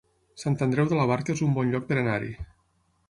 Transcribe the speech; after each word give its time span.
Sant 0.43 0.55
Andreu 0.65 0.89
de 0.93 0.97
la 0.99 1.05
Barca 1.13 1.35
es 1.35 1.43
un 1.49 1.53
bon 1.59 1.69
lloc 1.75 1.89
per 1.91 1.99
anar-hi 2.05 2.33